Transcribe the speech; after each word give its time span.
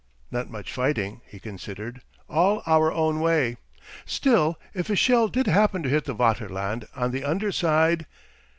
"Not 0.31 0.49
much 0.49 0.73
fighting," 0.73 1.21
he 1.27 1.37
considered; 1.39 2.01
"all 2.27 2.63
our 2.65 2.91
own 2.91 3.19
way." 3.19 3.57
Still, 4.07 4.57
if 4.73 4.89
a 4.89 4.95
shell 4.95 5.27
did 5.27 5.45
happen 5.45 5.83
to 5.83 5.89
hit 5.89 6.05
the 6.05 6.15
Vaterland 6.15 6.87
on 6.95 7.11
the 7.11 7.23
underside!... 7.23 8.07